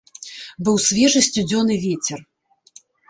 [0.67, 2.19] Быў свежы сцюдзёны вецер.